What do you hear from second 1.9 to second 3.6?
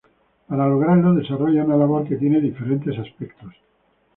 que tiene diferentes aspectos.